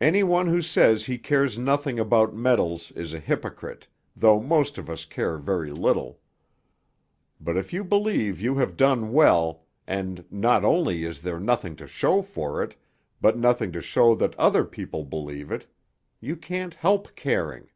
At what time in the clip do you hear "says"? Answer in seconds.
0.60-1.04